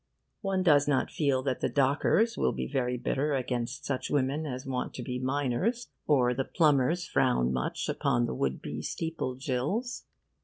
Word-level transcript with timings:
One 0.41 0.63
does 0.63 0.87
not 0.87 1.11
feel 1.11 1.43
that 1.43 1.59
the 1.59 1.69
dockers 1.69 2.35
will 2.35 2.53
be 2.53 2.65
very 2.67 2.97
bitter 2.97 3.35
against 3.35 3.85
such 3.85 4.09
women 4.09 4.47
as 4.47 4.65
want 4.65 4.95
to 4.95 5.03
be 5.03 5.19
miners, 5.19 5.91
or 6.07 6.33
the 6.33 6.43
plumbers 6.43 7.05
frown 7.05 7.53
much 7.53 7.87
upon 7.87 8.25
the 8.25 8.33
would 8.33 8.63
be 8.63 8.81
steeple 8.81 9.35
jills. 9.35 10.05